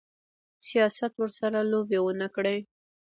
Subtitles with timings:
[0.65, 2.57] سیاست ورسره لوبې ونه کړي.